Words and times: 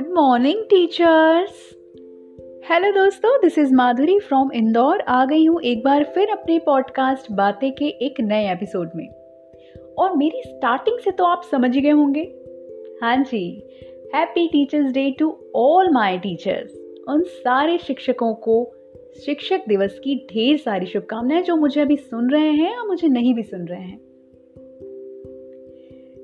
Good 0.00 0.12
morning 0.12 0.62
teachers 0.62 1.76
hello 2.70 2.90
दोस्तों 2.92 3.36
this 3.42 3.58
is 3.58 3.74
Madhuri 3.74 4.18
from 4.18 4.52
Indore 4.54 5.00
आ 5.00 5.24
गई 5.24 5.44
हूँ 5.46 5.60
एक 5.62 5.84
बार 5.84 6.04
फिर 6.04 6.28
अपने 6.28 6.58
पॉडकास्ट 6.58 7.32
बातें 7.32 7.72
के 7.72 7.84
एक 7.84 8.20
नए 8.20 8.52
एपिसोड 8.52 8.90
में। 8.96 9.06
और 9.98 10.16
मेरी 10.16 10.42
स्टार्टिंग 10.46 10.98
से 10.98 11.10
तो 11.10 11.24
आप 11.24 11.42
समझ 11.50 11.78
गए 11.78 11.90
होंगे। 11.90 12.20
हाँ 13.02 13.16
जी 13.16 13.62
happy 14.14 14.46
teachers 14.48 14.92
day 14.92 15.10
to 15.18 15.36
all 15.56 15.92
my 15.92 16.18
teachers 16.18 17.04
उन 17.08 17.22
सारे 17.22 17.78
शिक्षकों 17.78 18.34
को 18.34 18.72
शिक्षक 19.26 19.68
दिवस 19.68 19.98
की 19.98 20.26
ढेर 20.32 20.56
सारी 20.56 20.86
शुभकामनाएँ 20.86 21.42
जो 21.42 21.56
मुझे 21.56 21.80
अभी 21.80 21.96
सुन 21.96 22.30
रहे 22.30 22.52
हैं 22.52 22.76
और 22.76 22.88
मुझे 22.88 23.08
नहीं 23.08 23.34
भी 23.34 23.42
सुन 23.42 23.66
रहे 23.66 23.82
हैं। 23.82 24.09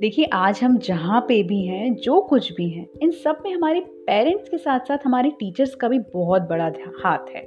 देखिए, 0.00 0.24
आज 0.24 0.60
हम 0.62 0.78
जहाँ 0.78 1.20
पे 1.20 1.42
भी 1.42 1.66
हैं, 1.66 1.94
जो 1.94 2.20
कुछ 2.20 2.52
भी 2.52 2.68
हैं, 2.68 2.88
इन 3.02 3.10
सब 3.10 3.42
में 3.44 3.52
हमारे 3.52 3.80
पेरेंट्स 3.80 4.48
के 4.48 4.58
साथ 4.58 4.80
साथ 4.80 4.98
हमारे 5.04 5.30
टीचर्स 5.30 5.74
का 5.74 5.88
भी 5.88 5.98
बहुत 5.98 6.42
बड़ा 6.42 6.72
हाथ 7.04 7.30
है। 7.36 7.42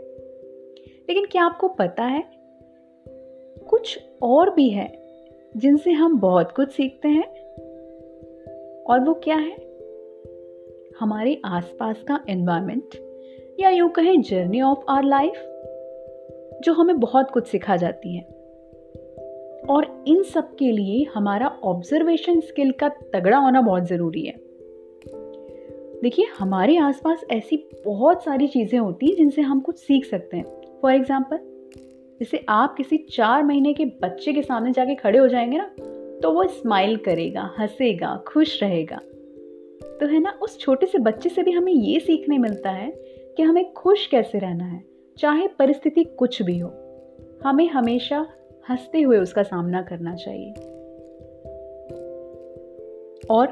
लेकिन 1.09 1.25
क्या 1.25 1.43
आपको 1.43 1.67
पता 1.67 2.03
है, 2.03 2.23
कुछ 3.69 3.99
और 4.21 4.53
भी 4.53 4.69
है, 4.69 5.05
जिनसे 5.57 5.91
हम 5.91 6.19
बहुत 6.19 6.51
कुछ 6.51 6.71
सीखते 6.71 7.07
हैं? 7.07 7.27
और 8.83 8.99
वो 8.99 9.13
क्या 9.13 9.35
है? 9.35 9.55
हमारे 10.99 11.41
आसपास 11.45 12.03
का 12.03 12.19
एनवायरनमेंट 12.29 12.89
या 13.59 13.69
यूँ 13.69 13.89
कहें 13.89 14.21
जर्नी 14.21 14.61
ऑफ़ 14.61 14.79
आर 14.89 15.03
लाइफ 15.03 15.33
जो 16.63 16.73
हमें 16.73 16.99
बहुत 16.99 17.31
कुछ 17.31 17.47
सिखा 17.47 17.75
जाती 17.75 18.17
है। 18.17 18.40
और 19.69 20.03
इन 20.07 20.23
सब 20.23 20.55
के 20.55 20.71
लिए 20.71 21.03
हमारा 21.13 21.47
ऑब्जर्वेशन 21.63 22.39
स्किल 22.39 22.71
का 22.71 22.89
तगड़ा 22.89 23.37
होना 23.37 23.61
बहुत 23.61 23.87
ज़रूरी 23.87 24.25
है। 24.25 24.33
देखिए, 26.03 26.25
हमारे 26.39 26.77
आसपास 26.77 27.23
ऐसी 27.31 27.69
बहुत 27.85 28.23
सारी 28.23 28.47
चीज़ें 28.47 28.79
होती 28.79 29.07
हैं 29.07 29.15
जिनसे 29.15 29.41
हम 29.41 29.59
कुछ 29.59 29.77
सीख 29.77 30.05
सकते 30.05 30.37
हैं। 30.37 30.79
फॉर 30.81 30.93
एग्ज़ाम्पल 30.93 31.39
जैसे 32.19 32.45
आप 32.49 32.75
किसी 32.75 32.97
चार 32.97 33.43
महीने 33.43 33.73
के 33.73 33.85
बच्चे 33.85 34.33
के 34.33 34.41
सामने 34.41 34.71
जाके 34.71 34.95
खड़े 34.95 35.19
हो 35.19 35.27
जाएँगे 35.27 35.57
ना 35.57 35.69
तो 36.21 36.31
वो 36.31 36.47
स्माइल 36.47 36.97
करेगा, 36.97 37.55
हंसेगा, 37.59 38.23
खुश 38.27 38.63
रहेगा। 38.63 38.97
तो 39.99 40.07
है 40.07 40.19
ना, 40.19 40.39
उस 40.41 40.59
छोटे 40.59 40.85
से 40.85 40.97
बच्चे 40.97 41.29
से 41.29 41.43
भी 41.43 41.51
हमें 41.51 41.73
ये 41.73 41.99
सीखने 41.99 42.37
मिलता 42.37 42.69
है 42.69 42.91
कि 43.37 43.43
हमें 43.43 43.73
खुश 43.73 44.05
कैसे 44.07 44.39
रहना 44.39 44.65
है, 44.65 44.83
चाहे 45.17 45.47
परिस्थिति 45.47 46.03
कुछ 46.03 46.41
भी 46.41 46.57
हो। 46.59 46.69
हमें 47.45 47.67
हमेशा 47.69 48.27
हँसते 48.69 49.01
हुए 49.01 49.17
उसका 49.17 49.43
सामना 49.43 49.81
करना 49.81 50.15
चाहिए। 50.15 50.53
और 53.29 53.47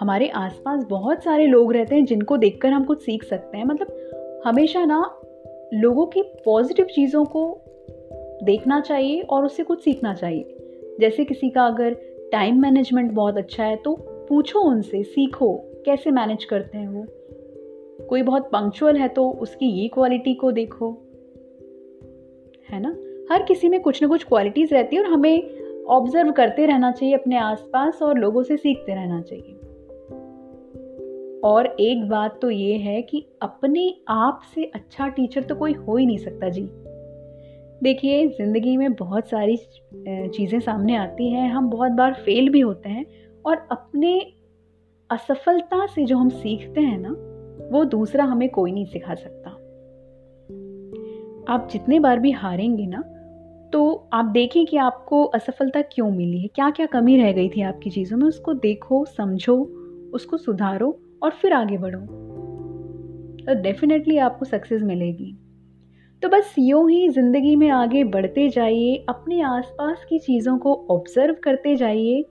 हमारे 0.00 0.28
आसपास 0.28 0.84
बहुत 0.84 1.22
सारे 1.22 1.46
लोग 1.46 1.72
रहते 1.72 1.94
हैं 1.94 2.04
जिनको 2.04 2.36
देखकर 2.36 2.68
हम 2.68 2.84
कुछ 2.84 3.02
सीख 3.02 3.24
सकते 3.24 3.58
हैं। 3.58 3.64
मतलब 3.64 4.40
हमेशा 4.46 4.84
ना 4.84 5.20
लोगों 5.74 6.06
की 6.06 6.22
पॉजिटिव 6.22 6.86
चीज़ों 6.86 7.24
को 7.24 7.60
देखना 8.42 8.80
चाहिए 8.80 9.20
और 9.20 9.44
उससे 9.44 9.62
कुछ 9.62 9.84
सीखना 9.84 10.14
चाहिए। 10.14 10.56
जैसे 11.00 11.24
किसी 11.24 11.50
का 11.50 11.66
अगर 11.66 11.94
टाइम 12.32 12.62
मैनेजमेंट 12.62 13.12
बहुत 13.12 13.36
अच्छा 13.38 13.64
है 13.64 13.76
तो 13.76 13.96
पूछो 14.28 14.60
उनसे, 14.60 15.02
सीखो 15.02 15.62
कैसे 15.86 16.10
मैनेज 16.10 16.44
करते 16.44 16.78
हैं 16.78 16.88
वो। 16.88 17.06
कोई 18.06 18.22
बहुत 18.22 18.42
पंक्चुअल 18.42 18.96
है 18.96 19.08
तो 19.08 19.30
उसकी 19.30 19.66
ये 19.66 19.88
क्वालिटी 19.88 20.34
को 20.34 20.52
देखो। 20.52 20.90
है 22.70 22.80
ना? 22.80 22.96
हर 23.32 23.42
किसी 23.42 23.68
में 23.68 23.80
कुछ 23.80 24.02
ना 24.02 24.08
कुछ 24.08 24.24
क्वालिटीज़ 24.24 24.74
रहती 24.74 24.96
है 24.96 25.02
और 25.02 25.08
हमें 25.08 25.84
ऑब्ज़र्व 25.86 26.32
करते 26.32 26.66
रहना 26.66 26.90
चाहिए, 26.90 27.14
अपने 27.14 27.38
आसपास 27.38 28.02
और 28.02 28.18
लोगों 28.18 28.42
से 28.42 28.56
सीखते 28.56 28.94
रहना 28.94 29.20
चाहिए। 29.22 29.54
और 31.44 31.66
एक 31.80 32.08
बात 32.08 32.38
तो 32.42 32.50
ये 32.50 32.76
है 32.76 33.02
कि 33.02 33.26
अपने 33.42 33.94
आप 34.08 34.40
से 34.54 34.64
अच्छा 34.64 35.08
टीचर 35.08 35.42
तो 35.42 35.54
कोई 35.54 35.72
हो 35.72 35.96
ही 35.96 36.06
नहीं 36.06 36.18
सकता 36.18 36.48
जी। 36.48 36.68
देखिए, 37.82 38.26
ज़िंदगी 38.28 38.76
में 38.76 38.92
बहुत 38.92 39.28
सारी 39.28 39.56
चीज़ें 40.28 40.60
सामने 40.60 40.96
आती 40.96 41.30
हैं, 41.30 41.50
हम 41.50 41.70
बहुत 41.70 41.92
बार 41.92 42.14
फेल 42.14 42.48
भी 42.48 42.60
होते 42.60 42.88
हैं 42.88 43.06
और 43.46 43.68
अपने 43.70 44.32
असफलता 45.10 45.86
से 45.86 46.04
जो 46.04 46.16
हम 46.16 46.28
सीखते 46.28 46.80
हैं 46.80 46.98
ना, 46.98 47.10
वो 47.72 47.84
दूसरा 47.84 48.24
हमें 48.24 48.48
कोई 48.48 48.72
नहीं 48.72 48.84
सिखा 48.84 49.14
सकता। 49.14 49.50
आप 51.48 51.68
जितने 51.72 52.00
बार 52.00 52.18
भी 52.18 52.30
हारेंगे 52.30 52.86
ना 52.86 53.02
तो 53.72 54.08
आप 54.12 54.24
देखें 54.24 54.66
कि 54.66 54.76
आपको 54.76 55.24
असफलता 55.24 55.82
क्यों 55.82 56.10
मिली 56.10 56.40
है? 56.40 56.48
क्या 56.48 56.70
क्या 56.70 56.86
कमी 56.86 57.16
रह 57.16 57.32
गई 57.32 57.48
थी 57.48 57.62
आपकी 57.62 57.90
चीज़ों 57.90 58.18
में? 58.18 58.26
उसको 58.26 58.54
देखो, 58.54 59.04
समझो, 59.04 59.56
उसको 60.14 60.36
सुधारो 60.36 61.00
और 61.22 61.30
फिर 61.30 61.52
आगे 61.52 61.78
बढ़ो। 61.78 62.00
तो 63.44 63.62
डेफिनेटली 63.62 64.18
आपको 64.18 64.44
सक्सेस 64.44 64.82
मिलेगी। 64.82 65.36
तो 66.22 66.28
बस 66.28 66.54
यूँ 66.58 66.90
ही 66.90 67.08
ज़िंदगी 67.08 67.56
में 67.56 67.68
आगे 67.70 68.04
बढ़ते 68.04 68.48
जाइए, 68.48 69.04
अपने 69.08 69.40
आसपास 69.40 70.06
की 70.08 70.18
चीज़ों 70.18 70.58
को 70.58 70.86
ऑब्ज़र्व 70.90 71.36
करते 71.42 71.76
जाइए, 71.76 72.24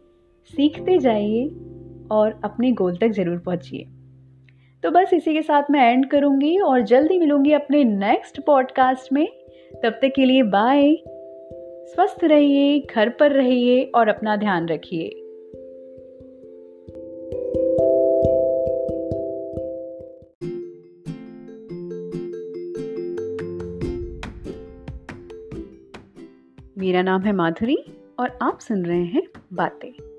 सीखते 0.45 0.97
जाइए 0.97 1.47
और 2.11 2.41
अपने 2.43 2.71
गोल 2.71 2.97
तक 2.97 3.07
ज़रूर 3.07 3.37
पहुँचिए। 3.37 3.85
तो 4.83 4.91
बस 4.91 5.13
इसी 5.13 5.33
के 5.33 5.41
साथ 5.41 5.63
मैं 5.71 5.91
एंड 5.91 6.09
करूँगी 6.09 6.57
और 6.57 6.81
जल्दी 6.81 7.19
मिलूँगी 7.19 7.51
अपने 7.51 7.83
नेक्स्ट 7.83 8.41
पॉडकास्ट 8.45 9.13
में। 9.13 9.27
तब 9.83 9.89
तक 9.89 10.13
के 10.15 10.25
लिए 10.25 10.43
बाय 10.43 10.95
स्वस्थ 11.85 12.23
रहिए, 12.23 12.79
घर 12.79 13.09
पर 13.09 13.31
रहिए 13.31 13.83
और 13.95 14.07
अपना 14.07 14.35
ध्यान 14.35 14.67
रखिए। 14.67 15.09
मेरा 26.77 27.01
नाम 27.01 27.21
है 27.21 27.31
माधुरी 27.31 27.77
और 28.19 28.39
आप 28.41 28.59
सुन 28.59 28.85
रहे 28.85 29.03
हैं 29.03 29.23
बातें। 29.53 30.14